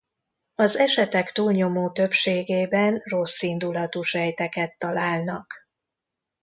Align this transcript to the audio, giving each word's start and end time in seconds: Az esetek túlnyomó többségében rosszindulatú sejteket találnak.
Az 0.55 0.77
esetek 0.77 1.31
túlnyomó 1.31 1.91
többségében 1.91 2.99
rosszindulatú 3.03 4.01
sejteket 4.01 4.75
találnak. 4.77 5.53